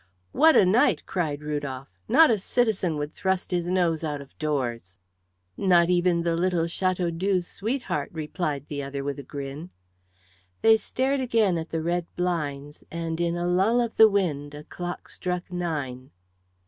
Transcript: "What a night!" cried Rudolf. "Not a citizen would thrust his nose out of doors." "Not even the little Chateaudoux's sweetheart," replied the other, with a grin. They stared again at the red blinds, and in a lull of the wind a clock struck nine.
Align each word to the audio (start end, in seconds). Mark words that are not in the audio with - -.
"What 0.31 0.55
a 0.55 0.65
night!" 0.65 1.05
cried 1.05 1.43
Rudolf. 1.43 1.87
"Not 2.07 2.31
a 2.31 2.39
citizen 2.39 2.97
would 2.97 3.13
thrust 3.13 3.51
his 3.51 3.67
nose 3.67 4.03
out 4.03 4.19
of 4.19 4.35
doors." 4.39 4.97
"Not 5.57 5.91
even 5.91 6.23
the 6.23 6.35
little 6.35 6.65
Chateaudoux's 6.65 7.45
sweetheart," 7.45 8.09
replied 8.11 8.65
the 8.67 8.81
other, 8.81 9.03
with 9.03 9.19
a 9.19 9.21
grin. 9.21 9.69
They 10.63 10.77
stared 10.77 11.19
again 11.19 11.55
at 11.59 11.69
the 11.69 11.83
red 11.83 12.07
blinds, 12.15 12.83
and 12.89 13.21
in 13.21 13.35
a 13.37 13.45
lull 13.45 13.79
of 13.79 13.95
the 13.97 14.09
wind 14.09 14.55
a 14.55 14.63
clock 14.63 15.07
struck 15.07 15.51
nine. 15.51 16.09